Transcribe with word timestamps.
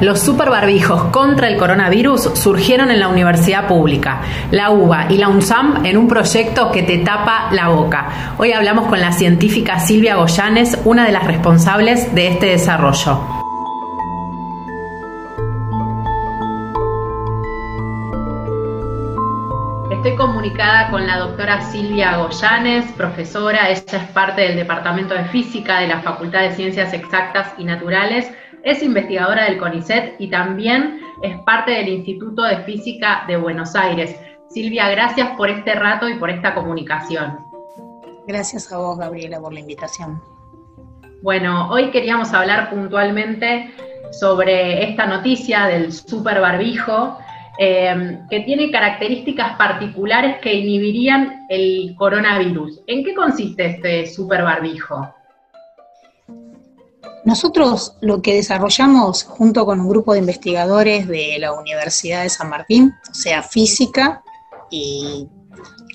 Los 0.00 0.20
superbarbijos 0.20 1.04
contra 1.10 1.46
el 1.46 1.58
coronavirus 1.58 2.30
surgieron 2.32 2.90
en 2.90 3.00
la 3.00 3.08
universidad 3.08 3.68
pública, 3.68 4.22
la 4.50 4.70
UBA 4.70 5.08
y 5.10 5.18
la 5.18 5.28
UNSAM 5.28 5.84
en 5.84 5.98
un 5.98 6.08
proyecto 6.08 6.70
que 6.70 6.82
te 6.82 6.98
tapa 6.98 7.48
la 7.52 7.68
boca. 7.68 8.34
Hoy 8.38 8.52
hablamos 8.52 8.86
con 8.86 8.98
la 8.98 9.12
científica 9.12 9.78
Silvia 9.78 10.16
Goyanes, 10.16 10.78
una 10.86 11.04
de 11.04 11.12
las 11.12 11.26
responsables 11.26 12.14
de 12.14 12.28
este 12.28 12.46
desarrollo. 12.46 13.20
Estoy 19.90 20.16
comunicada 20.16 20.88
con 20.90 21.06
la 21.06 21.18
doctora 21.18 21.60
Silvia 21.60 22.16
Goyanes, 22.16 22.90
profesora, 22.92 23.68
ella 23.68 23.82
es 23.86 24.08
parte 24.14 24.40
del 24.40 24.56
Departamento 24.56 25.12
de 25.12 25.26
Física 25.26 25.80
de 25.80 25.88
la 25.88 26.00
Facultad 26.00 26.40
de 26.40 26.52
Ciencias 26.52 26.94
Exactas 26.94 27.52
y 27.58 27.64
Naturales 27.64 28.32
es 28.64 28.82
investigadora 28.82 29.44
del 29.44 29.58
CONICET 29.58 30.16
y 30.18 30.28
también 30.28 31.00
es 31.22 31.38
parte 31.42 31.72
del 31.72 31.88
Instituto 31.88 32.42
de 32.42 32.58
Física 32.64 33.24
de 33.26 33.36
Buenos 33.36 33.74
Aires. 33.74 34.16
Silvia, 34.48 34.88
gracias 34.90 35.30
por 35.36 35.48
este 35.48 35.74
rato 35.74 36.08
y 36.08 36.14
por 36.14 36.30
esta 36.30 36.54
comunicación. 36.54 37.38
Gracias 38.26 38.72
a 38.72 38.78
vos, 38.78 38.98
Gabriela, 38.98 39.40
por 39.40 39.52
la 39.52 39.60
invitación. 39.60 40.20
Bueno, 41.22 41.70
hoy 41.70 41.90
queríamos 41.90 42.32
hablar 42.32 42.70
puntualmente 42.70 43.70
sobre 44.12 44.88
esta 44.88 45.06
noticia 45.06 45.66
del 45.66 45.92
super 45.92 46.40
barbijo, 46.40 47.18
eh, 47.58 48.18
que 48.30 48.40
tiene 48.40 48.70
características 48.70 49.56
particulares 49.56 50.38
que 50.40 50.54
inhibirían 50.54 51.46
el 51.48 51.94
coronavirus. 51.96 52.80
¿En 52.86 53.04
qué 53.04 53.14
consiste 53.14 53.66
este 53.66 54.06
super 54.06 54.42
barbijo? 54.42 55.14
Nosotros 57.24 57.96
lo 58.00 58.22
que 58.22 58.34
desarrollamos 58.34 59.24
junto 59.24 59.66
con 59.66 59.80
un 59.80 59.88
grupo 59.88 60.14
de 60.14 60.20
investigadores 60.20 61.06
de 61.06 61.36
la 61.38 61.52
Universidad 61.52 62.22
de 62.22 62.30
San 62.30 62.48
Martín, 62.48 62.94
o 63.10 63.14
sea, 63.14 63.42
física 63.42 64.22
y 64.70 65.28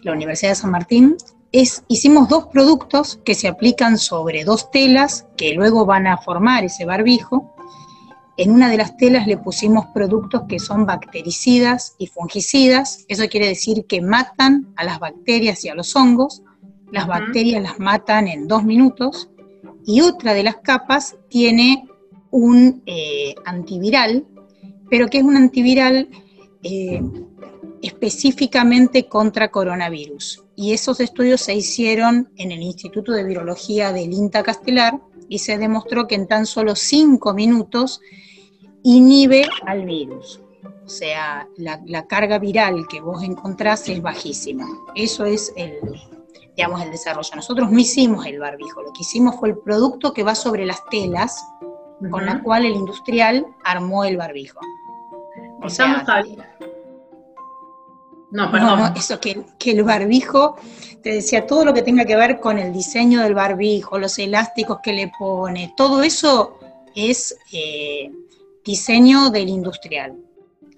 la 0.04 0.12
Universidad 0.12 0.52
de 0.52 0.56
San 0.56 0.70
Martín, 0.70 1.18
es, 1.52 1.84
hicimos 1.88 2.30
dos 2.30 2.48
productos 2.48 3.20
que 3.26 3.34
se 3.34 3.48
aplican 3.48 3.98
sobre 3.98 4.44
dos 4.44 4.70
telas 4.70 5.26
que 5.36 5.54
luego 5.54 5.86
van 5.86 6.06
a 6.06 6.18
formar 6.18 6.64
ese 6.64 6.86
barbijo. 6.86 7.56
En 8.38 8.52
una 8.52 8.70
de 8.70 8.78
las 8.78 8.96
telas 8.98 9.26
le 9.26 9.38
pusimos 9.38 9.88
productos 9.88 10.44
que 10.48 10.60
son 10.60 10.86
bactericidas 10.86 11.96
y 11.98 12.08
fungicidas, 12.08 13.06
eso 13.08 13.28
quiere 13.30 13.48
decir 13.48 13.86
que 13.88 14.02
matan 14.02 14.74
a 14.76 14.84
las 14.84 15.00
bacterias 15.00 15.64
y 15.66 15.70
a 15.70 15.76
los 15.76 15.96
hongos. 15.96 16.44
Las 16.92 17.08
bacterias 17.08 17.64
las 17.64 17.80
matan 17.80 18.28
en 18.28 18.48
dos 18.48 18.64
minutos 18.64 19.30
y 19.86 20.02
otra 20.02 20.34
de 20.34 20.44
las 20.44 20.58
capas 20.58 21.16
tiene 21.30 21.88
un 22.32 22.82
eh, 22.86 23.36
antiviral, 23.46 24.26
pero 24.90 25.08
que 25.08 25.20
es 25.20 25.24
un 25.24 25.38
antiviral 25.38 26.10
eh, 26.64 27.02
específicamente 27.82 29.08
contra 29.08 29.52
coronavirus. 29.52 30.44
Y 30.56 30.74
esos 30.74 31.00
estudios 31.00 31.42
se 31.42 31.56
hicieron 31.56 32.30
en 32.38 32.52
el 32.52 32.62
Instituto 32.62 33.12
de 33.12 33.24
Virología 33.24 33.94
del 33.94 34.14
INTA 34.14 34.44
Castelar 34.44 35.00
y 35.30 35.40
se 35.40 35.58
demostró 35.58 36.08
que 36.08 36.16
en 36.16 36.28
tan 36.28 36.46
solo 36.46 36.76
cinco 36.76 37.34
minutos 37.34 38.02
inhibe 38.84 39.48
al 39.66 39.86
virus. 39.86 40.42
O 40.86 40.90
sea, 40.90 41.48
la, 41.58 41.82
la 41.86 42.06
carga 42.08 42.38
viral 42.38 42.88
que 42.88 43.02
vos 43.02 43.24
encontrás 43.24 43.88
es 43.90 44.02
bajísima. 44.02 44.68
Eso 44.96 45.26
es 45.26 45.52
el, 45.56 45.74
digamos, 46.56 46.82
el 46.82 46.92
desarrollo. 46.92 47.36
Nosotros 47.36 47.72
no 47.72 47.80
hicimos 47.80 48.26
el 48.26 48.40
barbijo, 48.40 48.82
lo 48.82 48.94
que 48.94 49.02
hicimos 49.02 49.36
fue 49.36 49.50
el 49.50 49.58
producto 49.58 50.14
que 50.14 50.24
va 50.24 50.36
sobre 50.36 50.66
las 50.66 50.84
telas 50.90 51.44
con 52.12 52.26
la 52.26 52.42
cual 52.44 52.66
el 52.66 52.74
industrial 52.74 53.46
armó 53.64 54.04
el 54.04 54.18
barbijo. 54.18 54.60
O 55.62 55.70
sea, 55.70 56.06
no, 58.32 58.52
perdón. 58.52 58.94
eso 58.98 59.20
que, 59.20 59.46
el 59.66 59.84
barbijo, 59.84 60.58
te 61.02 61.14
decía, 61.14 61.48
todo 61.48 61.64
lo 61.64 61.74
que 61.74 61.82
tenga 61.82 62.06
que 62.06 62.16
ver 62.16 62.40
con 62.40 62.60
el 62.60 62.74
diseño 62.74 63.22
del 63.22 63.34
barbijo, 63.34 63.98
los 63.98 64.20
elásticos 64.20 64.80
que 64.84 64.94
le 64.94 65.12
pone, 65.18 65.74
todo 65.78 66.04
eso 66.04 66.60
es 66.96 67.38
eh, 67.54 68.12
diseño 68.66 69.30
del 69.30 69.50
industrial. 69.50 70.18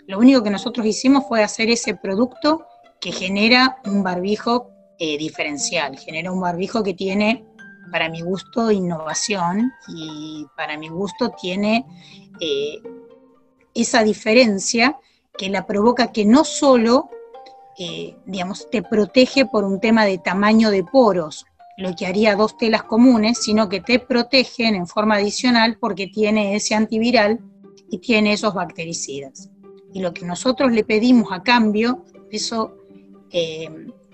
Lo 0.06 0.20
único 0.20 0.44
que 0.44 0.50
nosotros 0.50 0.86
hicimos 0.86 1.26
fue 1.28 1.44
hacer 1.44 1.70
ese 1.70 1.96
producto 1.96 2.66
que 3.02 3.12
genera 3.12 3.78
un 3.86 4.04
barbijo 4.04 4.70
eh, 5.00 5.18
diferencial, 5.18 5.98
genera 5.98 6.32
un 6.32 6.42
barbijo 6.42 6.84
que 6.84 6.94
tiene, 6.94 7.46
para 7.92 8.10
mi 8.10 8.22
gusto, 8.22 8.72
innovación 8.72 9.72
y 9.88 10.46
para 10.56 10.78
mi 10.78 10.90
gusto 10.90 11.32
tiene 11.40 11.86
eh, 12.40 12.82
esa 13.74 14.04
diferencia 14.04 14.98
que 15.38 15.50
la 15.50 15.66
provoca 15.66 16.12
que 16.12 16.26
no 16.26 16.44
solo, 16.44 17.10
eh, 17.78 18.18
digamos, 18.26 18.70
te 18.72 18.82
protege 18.82 19.46
por 19.46 19.64
un 19.64 19.80
tema 19.80 20.04
de 20.06 20.18
tamaño 20.18 20.72
de 20.72 20.84
poros, 20.84 21.46
lo 21.78 21.96
que 21.96 22.08
haría 22.08 22.36
dos 22.36 22.58
telas 22.58 22.84
comunes, 22.84 23.38
sino 23.38 23.70
que 23.70 23.82
te 23.82 24.00
protegen 24.00 24.74
en 24.74 24.88
forma 24.88 25.16
adicional 25.16 25.78
porque 25.80 26.08
tiene 26.08 26.56
ese 26.56 26.74
antiviral 26.74 27.40
y 27.92 28.00
tiene 28.00 28.34
esos 28.34 28.56
bactericidas. 28.56 29.52
Y 29.94 30.02
lo 30.02 30.12
que 30.12 30.26
nosotros 30.26 30.72
le 30.72 30.84
pedimos 30.84 31.32
a 31.32 31.44
cambio, 31.44 32.04
eso 32.32 32.74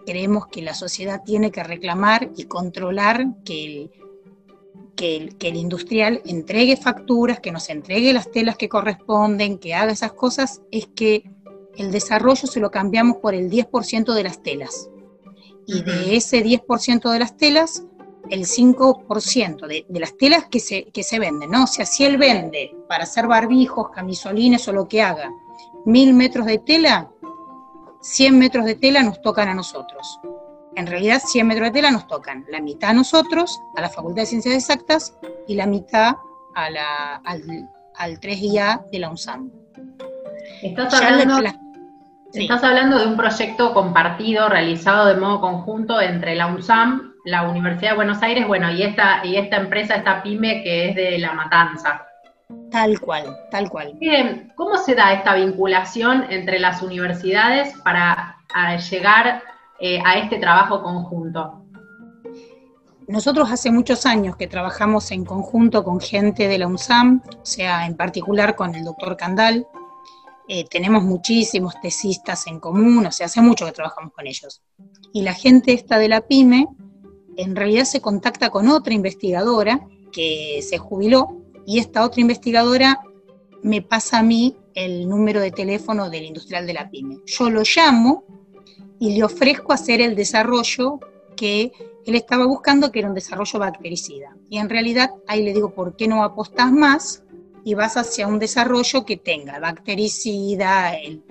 creemos 0.05 0.47
que 0.47 0.61
la 0.61 0.73
sociedad 0.73 1.21
tiene 1.23 1.51
que 1.51 1.63
reclamar 1.63 2.31
y 2.35 2.45
controlar 2.45 3.25
que 3.43 3.89
el, 4.97 5.35
que 5.37 5.47
el, 5.47 5.55
industrial 5.55 6.21
entregue 6.25 6.77
facturas, 6.77 7.39
que 7.39 7.51
nos 7.51 7.69
entregue 7.69 8.13
las 8.13 8.31
telas 8.31 8.57
que 8.57 8.69
corresponden, 8.69 9.57
que 9.57 9.73
haga 9.73 9.91
esas 9.91 10.13
cosas, 10.13 10.61
es 10.71 10.87
que 10.87 11.29
el 11.77 11.91
desarrollo 11.91 12.47
se 12.47 12.59
lo 12.59 12.71
cambiamos 12.71 13.17
por 13.17 13.33
el 13.33 13.49
10% 13.49 14.13
de 14.13 14.23
las 14.23 14.41
telas. 14.43 14.89
Y 15.65 15.81
de 15.81 16.17
ese 16.17 16.43
10% 16.43 17.09
de 17.09 17.19
las 17.19 17.37
telas, 17.37 17.83
el 18.29 18.45
5% 18.45 19.67
de, 19.67 19.85
de, 19.87 19.99
las 19.99 20.17
telas 20.17 20.45
que 20.45 20.59
se, 20.59 20.85
que 20.85 21.03
se 21.03 21.19
venden, 21.19 21.51
¿no? 21.51 21.63
O 21.63 21.67
sea, 21.67 21.85
si 21.85 22.03
él 22.03 22.17
vende 22.17 22.75
para 22.87 23.03
hacer 23.03 23.27
barbijos, 23.27 23.89
camisolines 23.91 24.67
o 24.67 24.73
lo 24.73 24.87
que 24.87 25.01
haga, 25.01 25.31
mil 25.85 26.13
metros 26.13 26.45
de 26.45 26.59
tela, 26.59 27.12
100 28.03 28.37
metros 28.37 28.65
de 28.65 28.75
tela 28.75 29.01
nos 29.01 29.21
tocan 29.21 29.47
a 29.47 29.53
nosotros. 29.53 30.19
En 30.75 30.87
realidad 30.87 31.21
100 31.25 31.47
metros 31.47 31.69
de 31.69 31.71
tela 31.71 31.89
nos 31.89 32.05
tocan 32.07 32.45
la 32.49 32.59
mitad 32.59 32.89
a 32.89 32.93
nosotros, 32.93 33.57
a 33.77 33.81
la 33.81 33.89
Facultad 33.89 34.23
de 34.23 34.25
Ciencias 34.25 34.55
Exactas, 34.55 35.17
y 35.47 35.55
la 35.55 35.65
mitad 35.65 36.15
a 36.53 36.69
la, 36.69 37.15
al, 37.23 38.19
3IA 38.19 38.89
de 38.91 38.99
la 38.99 39.09
UNSAM. 39.09 39.49
Estás 40.61 40.93
hablando, 41.01 41.49
estás 42.33 42.63
hablando 42.63 42.99
de 42.99 43.07
un 43.07 43.15
proyecto 43.15 43.73
compartido, 43.73 44.49
realizado 44.49 45.05
de 45.05 45.15
modo 45.15 45.39
conjunto 45.39 46.01
entre 46.01 46.35
la 46.35 46.47
UNSAM, 46.47 47.13
la 47.23 47.43
Universidad 47.43 47.91
de 47.91 47.95
Buenos 47.95 48.21
Aires, 48.21 48.45
bueno, 48.45 48.69
y 48.69 48.83
esta, 48.83 49.25
y 49.25 49.37
esta 49.37 49.55
empresa, 49.55 49.95
esta 49.95 50.21
pyme 50.21 50.61
que 50.61 50.89
es 50.89 50.95
de 50.95 51.17
La 51.19 51.31
Matanza. 51.31 52.05
Tal 52.73 52.99
cual, 52.99 53.37
tal 53.51 53.69
cual. 53.69 53.99
¿Cómo 54.55 54.77
se 54.77 54.95
da 54.95 55.13
esta 55.13 55.35
vinculación 55.35 56.25
entre 56.31 56.59
las 56.59 56.81
universidades 56.81 57.71
para 57.83 58.35
llegar 58.89 59.43
eh, 59.79 60.01
a 60.03 60.17
este 60.17 60.39
trabajo 60.39 60.81
conjunto? 60.81 61.63
Nosotros 63.07 63.51
hace 63.51 63.69
muchos 63.69 64.07
años 64.07 64.35
que 64.37 64.47
trabajamos 64.47 65.11
en 65.11 65.23
conjunto 65.23 65.83
con 65.83 65.99
gente 65.99 66.47
de 66.47 66.57
la 66.57 66.65
UNSAM, 66.65 67.21
o 67.39 67.45
sea, 67.45 67.85
en 67.85 67.95
particular 67.95 68.55
con 68.55 68.73
el 68.73 68.85
doctor 68.85 69.17
Candal. 69.17 69.67
Eh, 70.47 70.65
tenemos 70.67 71.03
muchísimos 71.03 71.79
tesistas 71.79 72.47
en 72.47 72.59
común, 72.59 73.05
o 73.05 73.11
sea, 73.11 73.27
hace 73.27 73.39
mucho 73.39 73.67
que 73.67 73.71
trabajamos 73.71 74.13
con 74.13 74.25
ellos. 74.25 74.63
Y 75.13 75.21
la 75.21 75.33
gente 75.35 75.73
esta 75.73 75.99
de 75.99 76.09
la 76.09 76.21
PyME 76.21 76.67
en 77.37 77.55
realidad 77.55 77.83
se 77.83 78.01
contacta 78.01 78.49
con 78.49 78.67
otra 78.67 78.95
investigadora 78.95 79.79
que 80.11 80.59
se 80.67 80.79
jubiló 80.79 81.42
y 81.65 81.79
esta 81.79 82.03
otra 82.03 82.21
investigadora 82.21 83.01
me 83.61 83.81
pasa 83.81 84.19
a 84.19 84.23
mí 84.23 84.57
el 84.75 85.07
número 85.07 85.39
de 85.39 85.51
teléfono 85.51 86.09
del 86.09 86.25
industrial 86.25 86.67
de 86.67 86.73
la 86.73 86.89
pyme. 86.89 87.19
Yo 87.25 87.49
lo 87.49 87.63
llamo 87.63 88.25
y 88.99 89.15
le 89.15 89.23
ofrezco 89.23 89.73
hacer 89.73 90.01
el 90.01 90.15
desarrollo 90.15 90.99
que 91.35 91.71
él 92.05 92.15
estaba 92.15 92.45
buscando, 92.45 92.91
que 92.91 92.99
era 92.99 93.07
un 93.07 93.15
desarrollo 93.15 93.59
bactericida. 93.59 94.35
Y 94.49 94.57
en 94.57 94.69
realidad 94.69 95.11
ahí 95.27 95.43
le 95.43 95.53
digo, 95.53 95.73
¿por 95.73 95.95
qué 95.95 96.07
no 96.07 96.23
apostas 96.23 96.71
más 96.71 97.23
y 97.63 97.75
vas 97.75 97.95
hacia 97.95 98.27
un 98.27 98.39
desarrollo 98.39 99.05
que 99.05 99.17
tenga 99.17 99.59
bactericida, 99.59 100.95
el, 100.95 101.23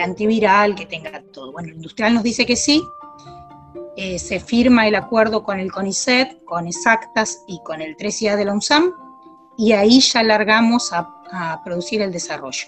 antiviral, 0.00 0.74
que 0.74 0.86
tenga 0.86 1.22
todo? 1.32 1.52
Bueno, 1.52 1.68
el 1.68 1.76
industrial 1.76 2.14
nos 2.14 2.22
dice 2.22 2.46
que 2.46 2.56
sí, 2.56 2.82
eh, 3.96 4.18
se 4.18 4.40
firma 4.40 4.88
el 4.88 4.94
acuerdo 4.94 5.42
con 5.42 5.60
el 5.60 5.70
CONICET, 5.70 6.44
con 6.44 6.66
Exactas 6.66 7.44
y 7.46 7.60
con 7.62 7.82
el 7.82 7.96
3IA 7.96 8.36
de 8.36 8.44
la 8.46 8.54
UNSAM, 8.54 8.92
y 9.60 9.72
ahí 9.72 10.00
ya 10.00 10.22
largamos 10.22 10.90
a, 10.90 11.06
producir 11.62 12.00
el 12.00 12.10
desarrollo. 12.10 12.66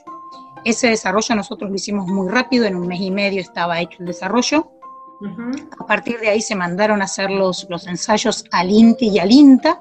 Ese 0.62 0.88
desarrollo 0.88 1.34
nosotros 1.34 1.68
lo 1.68 1.74
hicimos 1.74 2.06
muy 2.06 2.28
rápido, 2.28 2.66
en 2.66 2.76
un 2.76 2.86
mes 2.86 3.00
y 3.00 3.10
medio 3.10 3.40
estaba 3.40 3.80
hecho 3.80 3.96
el 4.00 4.06
desarrollo. 4.06 4.70
A 5.80 5.86
partir 5.86 6.20
de 6.20 6.28
ahí 6.28 6.40
se 6.42 6.54
mandaron 6.54 7.00
a 7.00 7.06
hacer 7.06 7.30
los, 7.30 7.66
los 7.70 7.86
ensayos 7.86 8.44
al 8.52 8.70
INTI 8.70 9.08
y 9.08 9.18
al 9.18 9.32
INTA 9.32 9.80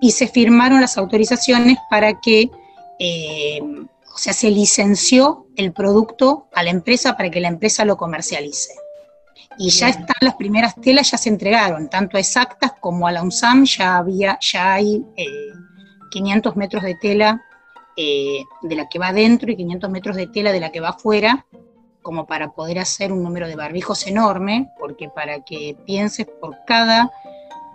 y 0.00 0.12
se 0.12 0.28
firmaron 0.28 0.80
las 0.80 0.98
autorizaciones 0.98 1.78
para 1.90 2.20
que 2.20 2.50
eh, 2.98 3.60
o 4.14 4.18
sea, 4.18 4.32
se 4.32 4.50
licenció 4.50 5.46
el 5.56 5.72
producto 5.72 6.48
a 6.54 6.62
la 6.62 6.70
empresa 6.70 7.16
para 7.16 7.30
que 7.30 7.40
la 7.40 7.48
empresa 7.48 7.84
lo 7.84 7.96
comercialice. 7.96 8.74
Y 9.58 9.70
ya 9.70 9.88
están 9.88 10.16
las 10.20 10.36
primeras 10.36 10.74
telas, 10.76 11.10
ya 11.10 11.18
se 11.18 11.30
entregaron, 11.30 11.88
tanto 11.88 12.18
a 12.18 12.20
Exactas 12.20 12.74
como 12.78 13.08
a 13.08 13.12
la 13.12 13.22
UNSAM, 13.22 13.64
ya, 13.64 13.96
había, 13.96 14.38
ya 14.40 14.74
hay 14.74 15.02
500 16.10 16.52
eh, 16.52 16.58
metros 16.58 16.82
de 16.82 16.94
tela 16.94 17.44
eh, 17.96 18.44
de 18.62 18.76
la 18.76 18.88
que 18.88 18.98
va 18.98 19.08
adentro 19.08 19.50
y 19.50 19.56
500 19.56 19.90
metros 19.90 20.16
de 20.16 20.26
tela 20.26 20.52
de 20.52 20.60
la 20.60 20.70
que 20.70 20.80
va 20.80 20.90
afuera, 20.90 21.46
como 22.02 22.26
para 22.26 22.52
poder 22.52 22.78
hacer 22.78 23.12
un 23.12 23.22
número 23.22 23.48
de 23.48 23.56
barbijos 23.56 24.06
enorme, 24.06 24.70
porque 24.78 25.08
para 25.08 25.40
que 25.44 25.76
pienses, 25.86 26.26
por 26.26 26.56
cada 26.66 27.10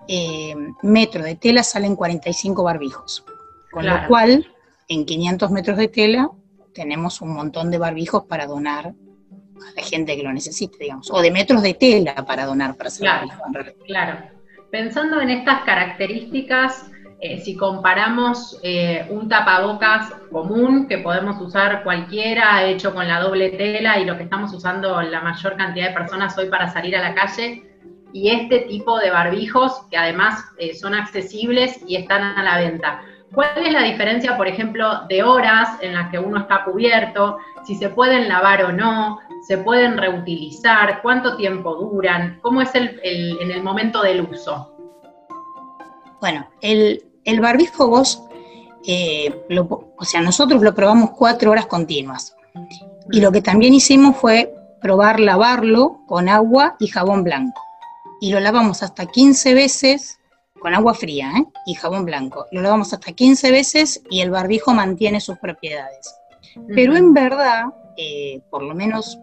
eh, 0.07 0.56
metro 0.83 1.24
de 1.24 1.36
tela 1.36 1.63
salen 1.63 1.95
45 1.95 2.63
barbijos. 2.63 3.25
Con 3.72 3.86
lo 3.86 4.07
cual, 4.07 4.45
en 4.88 5.06
500 5.06 5.51
metros 5.51 5.77
de 5.77 5.88
tela 5.88 6.30
tenemos 6.74 7.22
un 7.22 7.34
montón 7.34 7.72
de 7.72 7.77
barbijos 7.77 8.25
para 8.25 8.45
donar 8.45 8.88
a 8.88 9.74
la 9.75 9.81
gente 9.81 10.16
que 10.16 10.24
lo 10.24 10.34
necesite, 10.34 10.77
digamos, 10.80 11.10
o 11.12 11.22
de 11.22 11.31
metros 11.31 11.62
de 11.62 11.74
tela 11.74 12.16
para 12.25 12.45
donar 12.45 12.75
para 12.75 12.88
hacer 12.88 13.01
claro, 13.01 13.30
Claro. 13.86 14.19
Pensando 14.69 15.19
en 15.19 15.30
estas 15.30 15.63
características, 15.63 16.92
eh, 17.24 17.40
si 17.40 17.56
comparamos 17.56 18.60
eh, 18.64 19.06
un 19.12 19.30
tapabocas 19.30 20.12
común 20.32 20.88
que 20.88 20.98
podemos 20.98 21.40
usar 21.40 21.84
cualquiera, 21.84 22.64
hecho 22.66 22.96
con 22.96 23.08
la 23.08 23.20
doble 23.20 23.52
tela 23.52 24.00
y 24.00 24.06
lo 24.06 24.18
que 24.18 24.24
estamos 24.24 24.52
usando 24.54 25.00
la 25.04 25.22
mayor 25.22 25.56
cantidad 25.56 25.90
de 25.90 25.94
personas 25.94 26.36
hoy 26.40 26.50
para 26.50 26.70
salir 26.70 26.98
a 26.98 27.02
la 27.02 27.14
calle, 27.14 27.64
y 28.12 28.30
este 28.30 28.62
tipo 28.62 28.98
de 28.98 29.12
barbijos 29.12 29.84
que 29.92 29.98
además 29.98 30.44
eh, 30.58 30.74
son 30.74 30.96
accesibles 30.96 31.80
y 31.88 31.96
están 31.96 32.24
a 32.24 32.42
la 32.42 32.58
venta. 32.58 33.04
¿Cuál 33.32 33.52
es 33.68 33.72
la 33.72 33.84
diferencia, 33.84 34.36
por 34.36 34.48
ejemplo, 34.48 35.06
de 35.08 35.22
horas 35.22 35.78
en 35.82 35.94
las 35.94 36.10
que 36.10 36.18
uno 36.18 36.40
está 36.40 36.64
cubierto? 36.66 37.38
Si 37.64 37.76
se 37.76 37.90
pueden 37.90 38.30
lavar 38.30 38.64
o 38.66 38.72
no, 38.72 39.20
se 39.48 39.60
pueden 39.60 39.96
reutilizar, 40.00 41.04
cuánto 41.04 41.38
tiempo 41.38 41.76
duran, 41.76 42.40
cómo 42.42 42.62
es 42.62 42.74
el, 42.74 43.00
en 43.04 43.52
el 43.52 43.62
momento 43.62 44.02
del 44.02 44.22
uso. 44.22 44.76
Bueno, 46.20 46.48
el, 46.62 47.11
el 47.26 47.40
barbijo 47.40 47.88
vos, 47.88 48.24
eh, 48.86 49.46
o 49.50 50.06
sea, 50.06 50.22
nosotros 50.22 50.62
lo 50.62 50.74
probamos 50.74 51.12
cuatro 51.12 51.52
horas 51.52 51.66
continuas. 51.68 52.36
Y 53.12 53.22
lo 53.22 53.32
que 53.32 53.42
también 53.42 53.74
hicimos 53.74 54.18
fue 54.18 54.54
probar 54.82 55.20
lavarlo 55.20 56.02
con 56.08 56.30
agua 56.30 56.76
y 56.80 56.88
jabón 56.88 57.24
blanco. 57.24 57.62
Y 58.20 58.32
lo 58.32 58.40
lavamos 58.40 58.84
hasta 58.84 59.06
15 59.06 59.54
veces 59.54 60.20
con 60.60 60.76
agua 60.76 60.94
fría 60.94 61.32
¿eh? 61.38 61.46
y 61.66 61.74
jabón 61.74 62.06
blanco. 62.06 62.46
Lo 62.52 62.62
lavamos 62.62 62.94
hasta 62.94 63.12
15 63.12 63.52
veces 63.52 64.02
y 64.10 64.22
el 64.22 64.32
barbijo 64.32 64.74
mantiene 64.74 65.20
sus 65.20 65.38
propiedades. 65.38 66.16
Pero 66.68 66.96
en 66.96 67.14
verdad, 67.14 67.66
eh, 67.98 68.42
por 68.50 68.64
lo 68.64 68.76
menos 68.76 69.18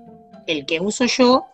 el 0.47 0.65
que 0.67 0.81
uso 0.81 1.05
yo, 1.05 1.47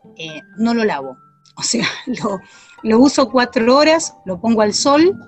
no 0.56 0.73
lo 0.75 0.85
lavo. 0.85 1.17
O 1.56 1.62
sea, 1.62 1.87
lo, 2.06 2.41
lo 2.82 2.99
uso 2.99 3.31
cuatro 3.31 3.76
horas, 3.76 4.14
lo 4.25 4.41
pongo 4.41 4.62
al 4.62 4.75
sol 4.75 5.19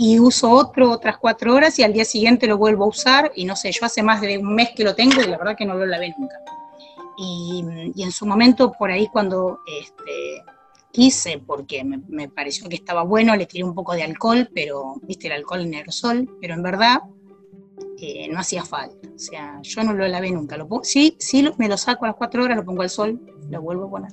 y 0.00 0.20
uso 0.20 0.48
otro 0.48 0.92
otras 0.92 1.18
cuatro 1.18 1.52
horas 1.52 1.76
y 1.80 1.82
al 1.82 1.92
día 1.92 2.04
siguiente 2.04 2.46
lo 2.46 2.56
vuelvo 2.56 2.84
a 2.84 2.88
usar 2.88 3.32
y 3.34 3.44
no 3.44 3.56
sé, 3.56 3.72
yo 3.72 3.84
hace 3.84 4.00
más 4.00 4.20
de 4.20 4.38
un 4.38 4.54
mes 4.54 4.70
que 4.74 4.84
lo 4.84 4.94
tengo 4.94 5.20
y 5.20 5.26
la 5.26 5.36
verdad 5.36 5.56
que 5.56 5.66
no 5.66 5.74
lo 5.74 5.84
lavé 5.84 6.14
nunca. 6.16 6.36
Y, 7.18 7.64
en 7.96 8.12
su 8.12 8.24
momento 8.24 8.70
por 8.78 8.92
ahí 8.92 9.08
cuando 9.08 9.58
este, 9.66 10.44
quise, 10.92 11.42
porque 11.44 11.82
me, 11.82 12.28
pareció 12.28 12.68
que 12.68 12.76
estaba 12.76 13.02
bueno, 13.02 13.34
le 13.34 13.46
tiré 13.46 13.64
un 13.64 13.74
poco 13.74 13.92
de 13.94 14.04
alcohol, 14.04 14.48
pero, 14.54 14.94
viste, 15.02 15.26
el 15.26 15.32
alcohol 15.32 15.62
en 15.62 15.74
aerosol, 15.74 16.30
pero 16.40 16.54
en 16.54 16.62
verdad 16.62 17.00
eh, 18.00 18.28
no 18.30 18.38
hacía 18.38 18.62
falta. 18.62 19.08
O 19.12 19.18
sea, 19.18 19.58
yo 19.62 19.82
no 19.82 19.94
lo 19.94 20.06
lavé 20.06 20.30
nunca. 20.30 20.56
Lo 20.56 20.68
sí, 20.84 21.16
sí 21.18 21.44
me 21.58 21.68
lo 21.68 21.76
saco 21.76 22.04
a 22.04 22.08
las 22.08 22.16
cuatro 22.16 22.44
horas, 22.44 22.56
lo 22.56 22.64
pongo 22.64 22.82
al 22.82 22.90
sol, 22.90 23.20
lo 23.50 23.60
vuelvo 23.60 23.86
a 23.86 23.90
poner. 23.90 24.12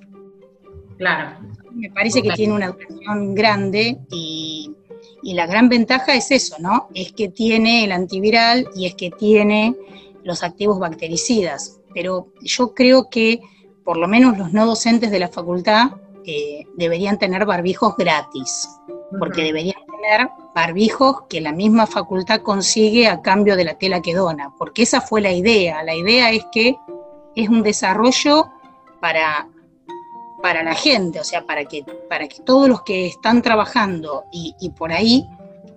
Claro. 0.98 1.38
Me 1.74 1.92
parece 1.92 2.24
que 2.24 2.32
tiene 2.32 2.54
una 2.54 2.70
duración 2.70 3.36
grande 3.36 4.00
y 4.10 4.74
y 5.26 5.34
la 5.34 5.48
gran 5.48 5.70
ventaja 5.70 6.14
es 6.14 6.30
eso, 6.30 6.58
¿no? 6.60 6.88
Es 6.94 7.12
que 7.12 7.30
tiene 7.30 7.84
el 7.84 7.92
antiviral 7.92 8.70
y 8.76 8.86
es 8.86 8.94
que 8.94 9.10
tiene 9.10 9.76
los 10.24 10.44
activos 10.44 10.78
bactericidas. 10.78 11.82
Pero 11.96 12.28
yo 12.42 12.76
creo 12.76 13.10
que 13.10 13.42
por 13.84 13.98
lo 13.98 14.08
menos 14.08 14.38
los 14.38 14.54
no 14.54 14.68
docentes 14.68 15.10
de 15.10 15.18
la 15.18 15.28
facultad 15.28 15.94
eh, 16.26 16.68
deberían 16.76 17.18
tener 17.18 17.44
barbijos 17.48 17.96
gratis, 17.98 18.70
porque 19.18 19.42
deberían 19.42 19.82
tener 19.88 20.30
barbijos 20.54 21.24
que 21.28 21.42
la 21.42 21.54
misma 21.54 21.88
facultad 21.88 22.42
consigue 22.42 23.08
a 23.08 23.24
cambio 23.24 23.56
de 23.56 23.64
la 23.64 23.80
tela 23.80 24.04
que 24.04 24.14
dona, 24.14 24.54
porque 24.60 24.84
esa 24.84 25.02
fue 25.02 25.22
la 25.22 25.32
idea. 25.32 25.82
La 25.82 25.96
idea 25.96 26.30
es 26.30 26.46
que 26.52 26.76
es 27.36 27.50
un 27.50 27.64
desarrollo 27.64 28.46
para 29.02 29.48
para 30.46 30.62
la 30.62 30.76
gente, 30.76 31.20
o 31.20 31.24
sea, 31.24 31.42
para 31.42 31.66
que, 31.66 31.84
para 32.08 32.28
que 32.28 32.40
todos 32.42 32.70
los 32.70 32.84
que 32.84 33.08
están 33.08 33.42
trabajando 33.42 34.26
y, 34.32 34.54
por 34.78 34.92
ahí 34.92 35.26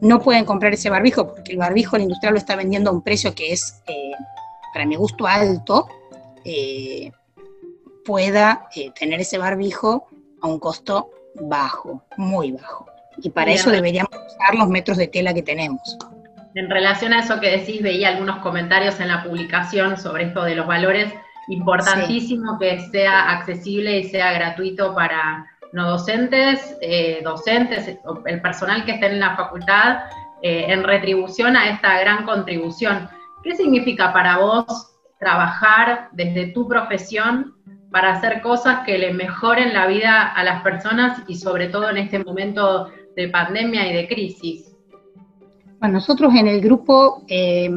no 0.03 0.20
pueden 0.20 0.44
comprar 0.44 0.75
ese 0.75 0.91
barbijo, 0.91 1.26
porque 1.26 1.53
el 1.53 1.56
barbijo 1.56 1.97
el 1.97 2.03
industrial 2.03 2.35
lo 2.35 2.38
está 2.38 2.55
vendiendo 2.55 2.91
a 2.91 2.93
un 2.93 3.00
precio 3.00 3.35
que 3.35 3.50
es, 3.50 3.82
eh, 3.87 4.12
para 4.75 4.85
mi 4.85 4.97
gusto, 4.97 5.26
alto, 5.26 5.88
eh, 6.44 7.11
pueda 8.05 8.69
eh, 8.76 8.91
tener 8.91 9.23
ese 9.23 9.38
barbijo 9.38 10.06
a 10.43 10.47
un 10.47 10.59
costo 10.59 11.12
bajo, 11.41 12.03
muy 12.19 12.53
bajo. 12.53 12.91
Y 13.23 13.31
para 13.31 13.53
eso 13.53 13.71
deberíamos 13.71 14.12
usar 14.12 14.55
los 14.55 14.69
metros 14.69 14.99
de 14.99 15.09
tela 15.09 15.32
que 15.32 15.43
tenemos. 15.43 15.97
En 16.55 16.69
relación 16.69 17.14
a 17.14 17.21
eso 17.21 17.41
que 17.41 17.56
decís, 17.56 17.81
veía 17.81 18.09
algunos 18.09 18.41
comentarios 18.41 19.00
en 19.00 19.09
la 19.09 19.25
publicación 19.25 19.97
sobre 19.97 20.25
esto 20.25 20.44
de 20.44 20.56
los 20.56 20.67
valores 20.67 21.11
Importantísimo 21.49 22.59
que 22.59 22.81
sea 22.91 23.31
accesible 23.31 24.00
y 24.00 24.05
sea 24.05 24.33
gratuito 24.33 24.95
para 24.95 25.47
no 25.73 25.91
docentes, 25.91 26.77
eh, 26.81 27.21
docentes, 27.23 27.99
el 28.27 28.41
personal 28.41 28.85
que 28.85 28.93
esté 28.93 29.06
en 29.06 29.21
la 29.21 29.37
facultad, 29.37 30.00
eh, 30.43 30.67
en 30.69 30.85
retribución 30.85 31.56
a 31.56 31.69
esta 31.69 31.99
gran 32.00 32.25
contribución. 32.25 33.09
¿Qué 33.43 33.56
significa 33.56 34.12
para 34.12 34.39
vos 34.39 34.95
trabajar 35.19 36.09
desde 36.12 36.49
tu 36.49 36.69
profesión 36.69 37.55
para 37.91 38.12
hacer 38.12 38.43
cosas 38.43 38.81
que 38.85 38.99
le 38.99 39.12
mejoren 39.12 39.73
la 39.73 39.87
vida 39.87 40.23
a 40.23 40.45
las 40.45 40.62
personas 40.62 41.23
y 41.27 41.37
sobre 41.37 41.69
todo 41.69 41.91
en 41.91 41.97
este 41.97 42.23
momento 42.23 42.91
de 43.17 43.29
pandemia 43.29 43.91
y 43.91 43.95
de 43.95 44.09
crisis? 44.09 44.77
Bueno, 45.81 45.95
nosotros 45.95 46.35
en 46.35 46.49
el 46.49 46.61
grupo, 46.61 47.25
eh, 47.28 47.71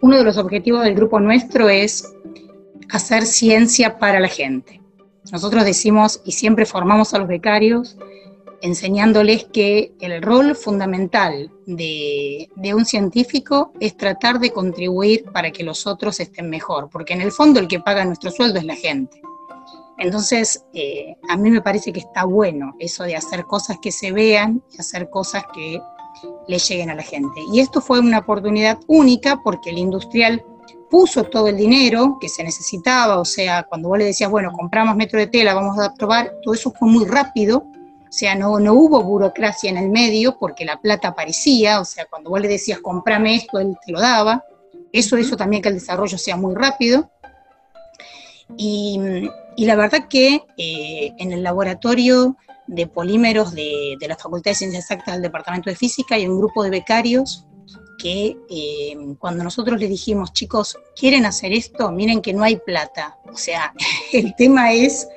uno 0.00 0.16
de 0.16 0.24
los 0.24 0.38
objetivos 0.38 0.84
del 0.84 0.94
grupo 0.94 1.20
nuestro 1.20 1.68
es 1.68 2.14
hacer 2.90 3.24
ciencia 3.26 3.98
para 3.98 4.20
la 4.20 4.28
gente. 4.28 4.80
Nosotros 5.32 5.64
decimos 5.64 6.20
y 6.24 6.32
siempre 6.32 6.66
formamos 6.66 7.12
a 7.14 7.18
los 7.18 7.28
becarios 7.28 7.96
enseñándoles 8.62 9.44
que 9.44 9.92
el 10.00 10.22
rol 10.22 10.56
fundamental 10.56 11.50
de, 11.66 12.48
un 12.74 12.84
científico 12.84 13.72
es 13.80 13.96
tratar 13.96 14.38
de 14.38 14.50
contribuir 14.50 15.24
para 15.32 15.50
que 15.50 15.62
los 15.62 15.86
otros 15.86 16.20
estén 16.20 16.48
mejor, 16.50 16.88
porque 16.90 17.14
en 17.14 17.20
el 17.20 17.32
fondo 17.32 17.60
el 17.60 17.68
que 17.68 17.80
paga 17.80 18.04
nuestro 18.04 18.30
sueldo 18.30 18.58
es 18.58 18.64
la 18.64 18.76
gente. 18.76 19.20
Entonces, 19.98 20.64
eh, 20.74 21.16
a 21.28 21.36
mí 21.36 21.50
me 21.50 21.62
parece 21.62 21.92
que 21.92 22.00
está 22.00 22.24
bueno 22.24 22.74
eso 22.78 23.04
de 23.04 23.16
hacer 23.16 23.44
cosas 23.44 23.78
que 23.80 23.92
se 23.92 24.12
vean 24.12 24.62
y 24.72 24.80
hacer 24.80 25.08
cosas 25.08 25.44
que 25.54 25.80
le 26.48 26.58
lleguen 26.58 26.90
a 26.90 26.94
la 26.94 27.02
gente. 27.02 27.40
Y 27.52 27.60
esto 27.60 27.80
fue 27.80 28.00
una 28.00 28.18
oportunidad 28.18 28.78
única 28.88 29.40
porque 29.42 29.70
el 29.70 29.78
industrial 29.78 30.44
puso 30.90 31.24
todo 31.24 31.48
el 31.48 31.56
dinero 31.56 32.18
que 32.20 32.28
se 32.28 32.44
necesitaba, 32.44 33.18
o 33.18 33.24
sea, 33.24 33.64
cuando 33.64 33.88
vos 33.88 33.98
le 33.98 34.04
decías, 34.04 34.30
bueno, 34.30 34.52
compramos 34.52 34.96
metro 34.96 35.18
de 35.18 35.26
tela, 35.26 35.54
vamos 35.54 35.78
a 35.78 35.92
probar, 35.94 36.32
todo 36.42 36.54
eso 36.54 36.72
fue 36.72 36.88
muy 36.88 37.04
rápido, 37.04 37.58
o 37.58 38.12
sea, 38.12 38.34
no, 38.34 38.58
no 38.58 38.74
hubo 38.74 39.02
burocracia 39.02 39.68
en 39.70 39.76
el 39.76 39.90
medio 39.90 40.38
porque 40.38 40.64
la 40.64 40.80
plata 40.80 41.08
aparecía, 41.08 41.80
o 41.80 41.84
sea, 41.84 42.06
cuando 42.06 42.30
vos 42.30 42.40
le 42.40 42.48
decías, 42.48 42.80
comprame 42.80 43.34
esto, 43.34 43.58
él 43.58 43.76
te 43.84 43.92
lo 43.92 44.00
daba, 44.00 44.44
eso 44.92 45.18
hizo 45.18 45.36
también 45.36 45.62
que 45.62 45.68
el 45.68 45.74
desarrollo 45.74 46.16
sea 46.16 46.36
muy 46.36 46.54
rápido. 46.54 47.10
Y, 48.56 49.28
la 49.58 49.74
verdad 49.74 50.06
que 50.08 50.42
eh, 50.56 51.12
en 51.18 51.32
el 51.32 51.42
laboratorio 51.42 52.36
de 52.66 52.86
polímeros 52.86 53.54
de, 53.54 53.96
de 53.98 54.08
la 54.08 54.16
Facultad 54.16 54.52
de 54.52 54.54
Ciencias 54.54 54.84
Exactas 54.84 55.14
del 55.14 55.22
Departamento 55.22 55.70
de 55.70 55.76
Física 55.76 56.14
hay 56.14 56.26
un 56.26 56.38
grupo 56.38 56.62
de 56.62 56.70
becarios 56.70 57.46
que 57.98 58.36
eh, 58.50 58.96
cuando 59.18 59.44
nosotros 59.44 59.80
les 59.80 59.88
dijimos, 59.88 60.32
chicos, 60.32 60.78
¿quieren 60.94 61.26
hacer 61.26 61.52
esto? 61.52 61.90
Miren 61.90 62.20
que 62.20 62.32
no 62.32 62.42
hay 62.42 62.56
plata. 62.56 63.18
O 63.32 63.36
sea, 63.36 63.74
el 64.12 64.34
tema 64.36 64.72
es, 64.72 65.08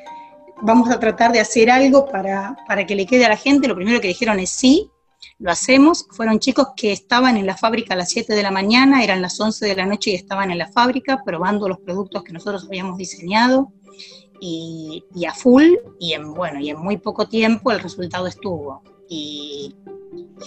vamos 0.62 0.90
a 0.90 1.00
tratar 1.00 1.32
de 1.32 1.40
hacer 1.40 1.70
algo 1.70 2.08
para, 2.08 2.58
para 2.68 2.86
que 2.86 2.96
le 2.96 3.06
quede 3.06 3.26
a 3.26 3.30
la 3.30 3.38
gente. 3.38 3.68
Lo 3.68 3.76
primero 3.76 4.02
que 4.02 4.08
dijeron 4.08 4.40
es 4.40 4.50
sí, 4.50 4.90
lo 5.38 5.52
hacemos. 5.52 6.08
Fueron 6.12 6.40
chicos 6.40 6.70
que 6.76 6.92
estaban 6.92 7.38
en 7.38 7.46
la 7.46 7.58
fábrica 7.58 7.94
a 7.94 7.98
las 7.98 8.10
7 8.10 8.34
de 8.34 8.44
la 8.44 8.52
mañana, 8.52 9.04
eran 9.04 9.22
las 9.22 9.40
11 9.40 9.66
de 9.66 9.76
la 9.76 9.86
noche 9.86 10.12
y 10.12 10.16
estaban 10.16 10.52
en 10.52 10.58
la 10.58 10.68
fábrica 10.68 11.24
probando 11.24 11.68
los 11.68 11.80
productos 11.80 12.24
que 12.24 12.34
nosotros 12.34 12.66
habíamos 12.66 12.98
diseñado. 12.98 13.72
Y, 14.42 15.04
y 15.14 15.26
a 15.26 15.34
full, 15.34 15.66
y 16.00 16.14
en, 16.14 16.34
bueno, 16.34 16.62
y 16.62 16.70
en 16.70 16.80
muy 16.80 16.96
poco 16.96 17.28
tiempo 17.28 17.74
el 17.74 17.82
resultado 17.82 18.26
estuvo. 18.26 18.82
y, 19.10 19.76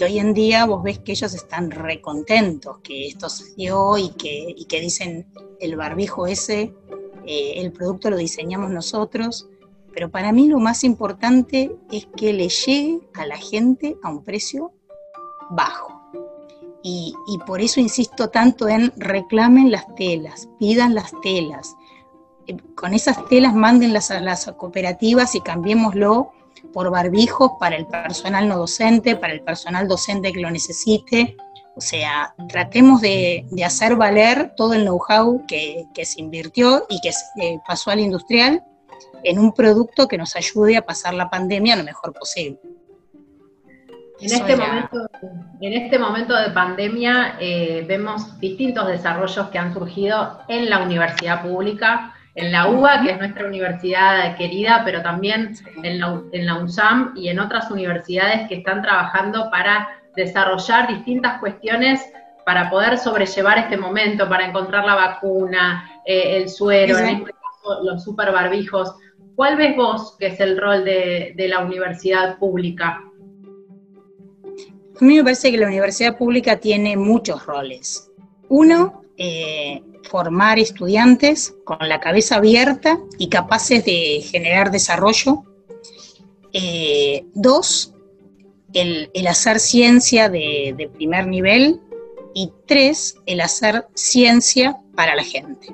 hoy 0.00 0.18
en 0.18 0.34
día 0.34 0.66
vos 0.66 0.82
ves 0.82 0.98
que 1.00 1.12
ellos 1.12 1.34
están 1.34 1.70
recontentos 1.70 2.78
que 2.78 3.06
esto 3.06 3.28
se 3.28 3.54
dio 3.54 3.96
y 3.98 4.10
que, 4.10 4.54
que 4.68 4.80
dicen 4.80 5.26
el 5.60 5.76
barbijo 5.76 6.26
ese, 6.26 6.74
eh, 7.26 7.54
el 7.56 7.72
producto 7.72 8.10
lo 8.10 8.16
diseñamos 8.16 8.70
nosotros, 8.70 9.48
pero 9.92 10.10
para 10.10 10.32
mí 10.32 10.48
lo 10.48 10.58
más 10.58 10.84
importante 10.84 11.76
es 11.90 12.06
que 12.16 12.32
le 12.32 12.48
llegue 12.48 13.00
a 13.14 13.26
la 13.26 13.36
gente 13.36 13.96
a 14.02 14.10
un 14.10 14.24
precio 14.24 14.72
bajo. 15.50 16.00
Y, 16.84 17.14
por 17.46 17.60
eso 17.60 17.78
insisto 17.78 18.30
tanto 18.30 18.68
en 18.68 18.92
reclamen 18.96 19.70
las 19.70 19.94
telas, 19.94 20.48
pidan 20.58 20.96
las 20.96 21.12
telas. 21.22 21.76
Eh, 22.48 22.56
con 22.74 22.92
esas 22.92 23.24
telas 23.28 23.54
mándenlas 23.54 24.10
a 24.10 24.20
las 24.20 24.46
cooperativas 24.56 25.36
y 25.36 25.40
cambiémoslo 25.40 26.32
por 26.72 26.90
barbijos 26.90 27.52
para 27.58 27.76
el 27.76 27.86
personal 27.86 28.48
no 28.48 28.58
docente, 28.58 29.16
para 29.16 29.32
el 29.32 29.42
personal 29.42 29.88
docente 29.88 30.32
que 30.32 30.40
lo 30.40 30.50
necesite. 30.50 31.36
O 31.74 31.80
sea, 31.80 32.34
tratemos 32.48 33.00
de, 33.00 33.46
hacer 33.64 33.96
valer 33.96 34.52
todo 34.56 34.74
el 34.74 34.84
know-how 34.84 35.44
que, 35.46 35.86
se 36.04 36.20
invirtió 36.20 36.84
y 36.88 37.00
que 37.00 37.12
se, 37.12 37.60
pasó 37.66 37.90
al 37.90 38.00
industrial 38.00 38.62
en 39.24 39.38
un 39.38 39.52
producto 39.52 40.08
que 40.08 40.18
nos 40.18 40.36
ayude 40.36 40.76
a 40.76 40.84
pasar 40.84 41.14
la 41.14 41.30
pandemia 41.30 41.76
lo 41.76 41.84
mejor 41.84 42.12
posible. 42.12 42.60
En 44.20 44.32
este, 44.32 44.56
momento, 44.56 44.96
en 45.60 45.72
este 45.72 45.98
momento 45.98 46.36
de 46.36 46.50
pandemia 46.50 47.38
eh, 47.40 47.84
vemos 47.88 48.38
distintos 48.38 48.86
desarrollos 48.86 49.48
que 49.48 49.58
han 49.58 49.72
surgido 49.72 50.38
en 50.46 50.70
la 50.70 50.80
universidad 50.80 51.42
pública, 51.42 52.11
en 52.34 52.52
la 52.52 52.68
UBA, 52.68 53.02
que 53.02 53.10
es 53.10 53.18
nuestra 53.18 53.46
universidad 53.46 54.36
querida, 54.36 54.82
pero 54.84 55.02
también 55.02 55.54
en 55.82 56.00
la, 56.00 56.20
en 56.32 56.46
la 56.46 56.54
UNSAM 56.56 57.12
y 57.16 57.28
en 57.28 57.38
otras 57.38 57.70
universidades 57.70 58.48
que 58.48 58.56
están 58.56 58.82
trabajando 58.82 59.50
para 59.50 59.88
desarrollar 60.16 60.88
distintas 60.88 61.38
cuestiones 61.40 62.00
para 62.44 62.70
poder 62.70 62.98
sobrellevar 62.98 63.58
este 63.58 63.76
momento, 63.76 64.28
para 64.28 64.46
encontrar 64.46 64.84
la 64.84 64.94
vacuna, 64.94 66.02
eh, 66.04 66.38
el 66.38 66.48
suero, 66.48 66.98
en 66.98 67.06
este 67.08 67.32
caso 67.32 67.82
los 67.84 68.02
super 68.02 68.32
barbijos. 68.32 68.94
¿Cuál 69.36 69.56
ves 69.56 69.76
vos 69.76 70.16
que 70.18 70.26
es 70.26 70.40
el 70.40 70.58
rol 70.58 70.84
de, 70.84 71.34
de 71.36 71.48
la 71.48 71.60
universidad 71.60 72.38
pública? 72.38 73.00
A 75.00 75.04
mí 75.04 75.16
me 75.16 75.24
parece 75.24 75.50
que 75.50 75.58
la 75.58 75.68
universidad 75.68 76.16
pública 76.16 76.56
tiene 76.58 76.96
muchos 76.96 77.46
roles. 77.46 78.10
Uno, 78.48 79.02
eh, 79.16 79.82
formar 80.08 80.58
estudiantes 80.58 81.54
con 81.64 81.78
la 81.80 82.00
cabeza 82.00 82.36
abierta 82.36 82.98
y 83.18 83.28
capaces 83.28 83.84
de 83.84 84.22
generar 84.22 84.70
desarrollo. 84.70 85.44
Eh, 86.52 87.24
dos, 87.34 87.94
el, 88.72 89.10
hacer 89.26 89.60
ciencia 89.60 90.28
de, 90.28 90.74
de, 90.76 90.88
primer 90.88 91.26
nivel. 91.26 91.80
Y 92.34 92.50
tres, 92.66 93.16
el 93.26 93.42
hacer 93.42 93.86
ciencia 93.94 94.78
para 94.96 95.14
la 95.14 95.22
gente. 95.22 95.68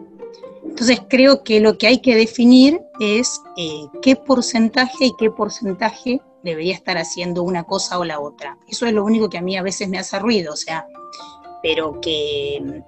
Entonces 0.64 1.00
creo 1.08 1.42
que 1.42 1.60
lo 1.60 1.78
que 1.78 1.86
hay 1.86 1.98
que 1.98 2.14
definir 2.14 2.80
es 3.00 3.40
eh, 3.56 3.86
qué 4.02 4.16
porcentaje 4.16 5.06
y 5.06 5.12
qué 5.18 5.30
porcentaje 5.30 6.20
debería 6.42 6.74
estar 6.74 6.98
haciendo 6.98 7.42
una 7.42 7.64
cosa 7.64 7.98
o 7.98 8.04
la 8.04 8.20
otra. 8.20 8.58
Eso 8.68 8.86
es 8.86 8.92
lo 8.92 9.04
único 9.04 9.28
que 9.28 9.38
a 9.38 9.42
mí 9.42 9.56
a 9.56 9.62
veces 9.62 9.88
me 9.88 9.98
hace 9.98 10.18
ruido, 10.18 10.52
o 10.52 10.56
sea, 10.56 10.86
pero 11.62 12.00
que, 12.00 12.82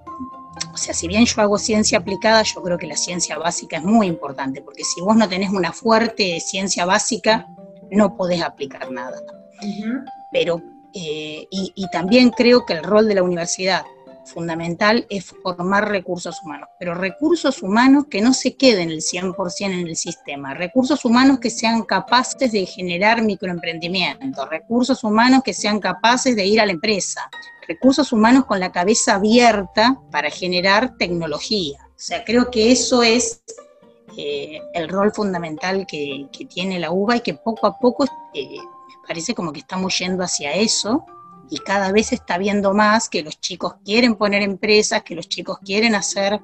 o 0.73 0.77
sea, 0.77 0.93
si 0.93 1.07
bien 1.07 1.25
yo 1.25 1.41
hago 1.41 1.57
ciencia 1.57 1.99
aplicada, 1.99 2.43
yo 2.43 2.61
creo 2.61 2.77
que 2.77 2.87
la 2.87 2.97
ciencia 2.97 3.37
básica 3.37 3.77
es 3.77 3.83
muy 3.83 4.07
importante, 4.07 4.61
porque 4.61 4.83
si 4.83 5.01
vos 5.01 5.15
no 5.15 5.27
tenés 5.27 5.51
una 5.51 5.71
fuerte 5.71 6.39
ciencia 6.39 6.85
básica, 6.85 7.47
no 7.89 8.15
podés 8.15 8.41
aplicar 8.41 8.91
nada. 8.91 9.17
Pero, 10.31 10.61
eh, 10.93 11.47
y 11.51 11.85
también 11.91 12.31
creo 12.31 12.65
que 12.65 12.73
el 12.73 12.83
rol 12.83 13.07
de 13.07 13.15
la 13.15 13.23
universidad 13.23 13.83
fundamental 14.25 15.05
es 15.09 15.25
formar 15.25 15.89
recursos 15.89 16.41
humanos, 16.43 16.69
pero 16.79 16.93
recursos 16.93 17.61
humanos 17.61 18.05
que 18.09 18.21
no 18.21 18.33
se 18.33 18.55
queden 18.55 18.89
el 18.89 19.01
100% 19.01 19.65
en 19.65 19.87
el 19.87 19.95
sistema, 19.95 20.53
recursos 20.53 21.03
humanos 21.05 21.39
que 21.39 21.49
sean 21.49 21.83
capaces 21.83 22.51
de 22.51 22.65
generar 22.65 23.21
microemprendimientos, 23.21 24.49
recursos 24.49 25.03
humanos 25.03 25.41
que 25.43 25.53
sean 25.53 25.79
capaces 25.79 26.35
de 26.35 26.45
ir 26.45 26.61
a 26.61 26.65
la 26.65 26.71
empresa, 26.71 27.29
recursos 27.67 28.11
humanos 28.11 28.45
con 28.45 28.59
la 28.59 28.71
cabeza 28.71 29.15
abierta 29.15 29.99
para 30.11 30.29
generar 30.29 30.97
tecnología. 30.97 31.79
O 31.89 32.03
sea, 32.03 32.23
creo 32.23 32.49
que 32.49 32.71
eso 32.71 33.03
es 33.03 33.43
eh, 34.17 34.59
el 34.73 34.89
rol 34.89 35.11
fundamental 35.13 35.85
que, 35.87 36.27
tiene 36.49 36.79
la 36.79 36.91
UBA 36.91 37.17
y 37.17 37.21
que 37.21 37.33
poco 37.35 37.67
a 37.67 37.77
poco 37.77 38.05
eh, 38.33 38.57
parece 39.07 39.33
como 39.33 39.53
que 39.53 39.59
estamos 39.59 39.97
yendo 39.97 40.23
hacia 40.23 40.53
eso 40.53 41.05
y 41.51 41.57
cada 41.57 41.91
vez 41.91 42.13
está 42.13 42.37
viendo 42.37 42.73
más 42.73 43.09
que 43.09 43.21
los 43.21 43.39
chicos 43.39 43.73
quieren 43.83 44.15
poner 44.15 44.41
empresas, 44.41 45.03
que 45.03 45.15
los 45.15 45.27
chicos 45.27 45.59
quieren 45.59 45.93
hacer 45.95 46.39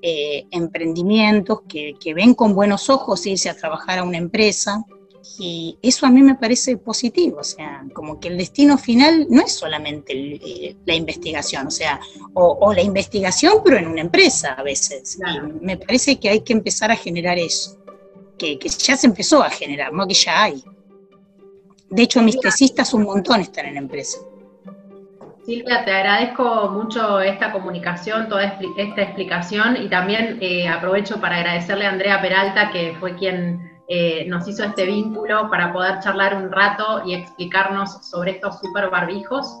eh, 0.00 0.46
emprendimientos, 0.52 1.62
que, 1.68 2.14
ven 2.14 2.34
con 2.34 2.54
buenos 2.54 2.88
ojos 2.88 3.26
irse 3.26 3.50
a 3.50 3.56
trabajar 3.56 3.98
a 3.98 4.04
una 4.04 4.16
empresa. 4.16 4.84
Y 5.40 5.76
eso 5.82 6.06
a 6.06 6.10
mí 6.10 6.22
me 6.22 6.36
parece 6.36 6.76
positivo, 6.76 7.38
o 7.40 7.44
sea, 7.44 7.84
como 7.92 8.20
que 8.20 8.28
el 8.28 8.38
destino 8.38 8.78
final 8.78 9.26
no 9.28 9.42
es 9.42 9.54
solamente 9.54 10.12
eh, 10.14 10.76
la 10.84 10.94
investigación, 10.94 11.66
o 11.66 11.70
sea, 11.70 11.98
o, 12.34 12.72
la 12.72 12.82
investigación, 12.82 13.54
pero 13.64 13.78
en 13.78 13.88
una 13.88 14.02
empresa 14.02 14.52
a 14.52 14.62
veces. 14.62 15.18
me 15.60 15.78
parece 15.78 16.20
que 16.20 16.28
hay 16.28 16.42
que 16.42 16.52
empezar 16.52 16.92
a 16.92 16.96
generar 16.96 17.38
eso, 17.38 17.78
que, 18.38 18.56
que 18.58 18.68
ya 18.68 18.96
se 18.96 19.08
empezó 19.08 19.42
a 19.42 19.50
generar, 19.50 19.92
no 19.92 20.06
que 20.06 20.14
ya 20.14 20.44
hay. 20.44 20.62
De 21.90 22.02
hecho, 22.02 22.22
mis 22.22 22.38
tesistas 22.38 22.94
un 22.94 23.04
montón 23.04 23.40
están 23.40 23.66
en 23.66 23.78
empresas. 23.78 24.20
Silvia, 25.44 25.84
te 25.84 25.92
agradezco 25.92 26.70
mucho 26.70 27.20
esta 27.20 27.52
comunicación, 27.52 28.28
toda 28.28 28.58
esta 28.78 29.02
explicación 29.02 29.76
y 29.76 29.88
también 29.88 30.38
eh, 30.40 30.66
aprovecho 30.68 31.20
para 31.20 31.36
agradecerle 31.36 31.86
a 31.86 31.90
Andrea 31.90 32.22
Peralta, 32.22 32.70
que 32.70 32.94
fue 32.98 33.14
quien 33.14 33.60
eh, 33.88 34.24
nos 34.26 34.48
hizo 34.48 34.64
este 34.64 34.86
vínculo 34.86 35.50
para 35.50 35.72
poder 35.72 36.00
charlar 36.00 36.34
un 36.34 36.50
rato 36.50 37.02
y 37.04 37.14
explicarnos 37.14 38.08
sobre 38.08 38.32
estos 38.32 38.58
super 38.58 38.88
barbijos. 38.88 39.60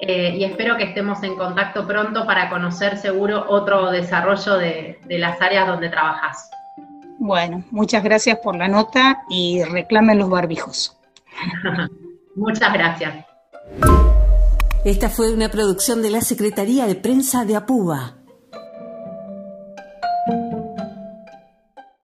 Eh, 0.00 0.36
y 0.36 0.44
espero 0.44 0.76
que 0.76 0.84
estemos 0.84 1.22
en 1.22 1.36
contacto 1.36 1.86
pronto 1.86 2.26
para 2.26 2.50
conocer 2.50 2.98
seguro 2.98 3.46
otro 3.48 3.90
desarrollo 3.90 4.58
de, 4.58 4.98
de 5.04 5.18
las 5.18 5.40
áreas 5.40 5.66
donde 5.66 5.88
trabajas. 5.88 6.50
Bueno, 7.18 7.62
muchas 7.70 8.02
gracias 8.02 8.38
por 8.38 8.56
la 8.56 8.68
nota 8.68 9.22
y 9.30 9.62
reclamen 9.62 10.18
los 10.18 10.28
barbijos. 10.28 10.98
muchas 12.34 12.72
gracias. 12.72 13.24
Esta 14.84 15.08
fue 15.08 15.32
una 15.32 15.48
producción 15.48 16.02
de 16.02 16.10
la 16.10 16.20
Secretaría 16.22 16.88
de 16.88 16.96
Prensa 16.96 17.44
de 17.44 17.54
Apuba. 17.54 18.21